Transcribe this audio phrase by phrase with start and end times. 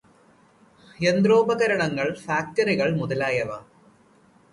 [0.99, 3.51] യന്ത്രോപകരണങ്ങൾ, ഫാക്ടറികൾ മുതലായവ.